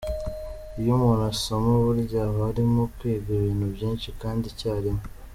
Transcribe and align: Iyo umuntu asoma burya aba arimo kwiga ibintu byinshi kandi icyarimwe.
Iyo 0.79 0.91
umuntu 0.97 1.23
asoma 1.33 1.69
burya 1.85 2.21
aba 2.29 2.41
arimo 2.51 2.81
kwiga 2.95 3.29
ibintu 3.39 3.65
byinshi 3.75 4.07
kandi 4.21 4.43
icyarimwe. 4.53 5.03